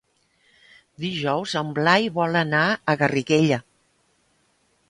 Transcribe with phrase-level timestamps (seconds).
[1.03, 2.65] Dijous en Blai vol anar
[2.95, 3.61] a Garriguella.